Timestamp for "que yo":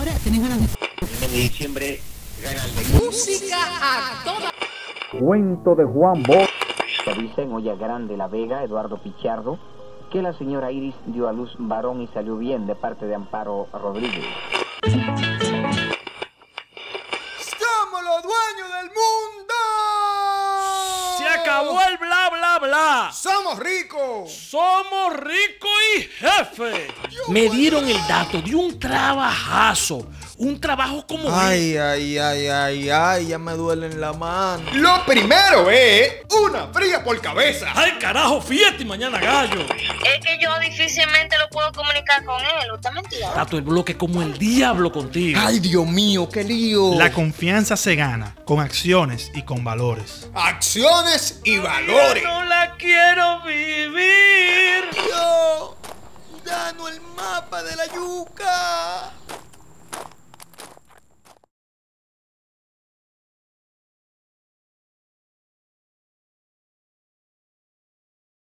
40.24-40.58